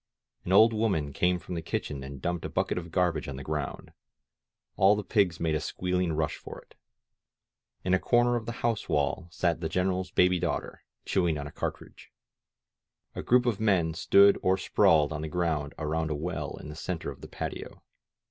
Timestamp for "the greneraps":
9.61-10.15